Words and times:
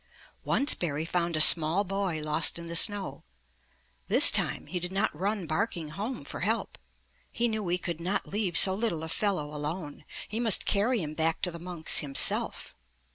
Once 0.43 0.73
Barry 0.73 1.05
found 1.05 1.37
a 1.37 1.39
small 1.39 1.83
boy 1.83 2.23
lost 2.23 2.57
in 2.57 2.65
the 2.65 2.75
snow. 2.75 3.23
This 4.07 4.31
time 4.31 4.65
he 4.65 4.79
did 4.79 4.91
not 4.91 5.15
run 5.15 5.45
barking 5.45 5.89
home 5.89 6.25
for 6.25 6.39
help. 6.39 6.79
He 7.31 7.47
knew 7.47 7.67
he 7.67 7.77
could 7.77 7.99
not 8.01 8.27
leave 8.27 8.57
so 8.57 8.73
little 8.73 9.03
a 9.03 9.09
fellow 9.09 9.53
alone. 9.53 10.03
He 10.27 10.39
must 10.39 10.65
carry 10.65 11.03
him 11.03 11.13
back 11.13 11.39
to 11.43 11.51
the 11.51 11.59
monks 11.59 11.99
himself. 11.99 12.73